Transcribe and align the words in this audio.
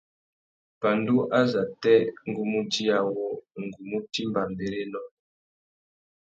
Pandú 0.81 1.15
azê 1.39 1.95
ngu 2.27 2.41
mú 2.51 2.59
djï 2.67 2.85
awô, 2.99 3.27
ngu 3.61 3.79
mú 3.89 3.97
timba 4.11 4.41
mbérénó. 4.53 5.01